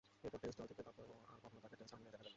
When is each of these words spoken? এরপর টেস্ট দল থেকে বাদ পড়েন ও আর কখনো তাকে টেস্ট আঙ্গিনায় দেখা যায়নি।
এরপর 0.25 0.39
টেস্ট 0.43 0.57
দল 0.59 0.67
থেকে 0.71 0.81
বাদ 0.85 0.93
পড়েন 0.97 1.11
ও 1.23 1.27
আর 1.33 1.39
কখনো 1.43 1.59
তাকে 1.63 1.75
টেস্ট 1.79 1.93
আঙ্গিনায় 1.95 2.11
দেখা 2.13 2.21
যায়নি। 2.23 2.29